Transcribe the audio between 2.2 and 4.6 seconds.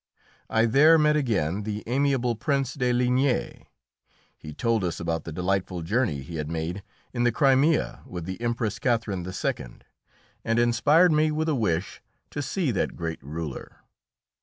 Prince de Ligne; he